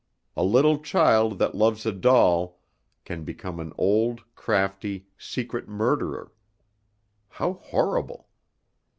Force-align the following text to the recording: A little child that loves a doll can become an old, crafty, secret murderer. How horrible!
A 0.35 0.43
little 0.43 0.79
child 0.79 1.37
that 1.37 1.53
loves 1.53 1.85
a 1.85 1.91
doll 1.91 2.57
can 3.05 3.23
become 3.23 3.59
an 3.59 3.71
old, 3.77 4.23
crafty, 4.33 5.05
secret 5.15 5.67
murderer. 5.69 6.31
How 7.29 7.53
horrible! 7.53 8.27